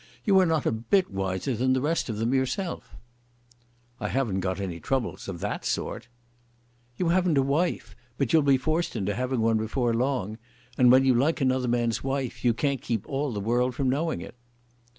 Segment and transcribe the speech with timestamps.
[0.25, 2.95] You are not a bit wiser than the rest of them yourself."
[3.99, 6.07] "I haven't got any troubles, of that sort."
[6.97, 10.39] "You haven't a wife, but you'll be forced into having one before long.
[10.75, 14.21] And when you like another man's wife you can't keep all the world from knowing
[14.21, 14.33] it."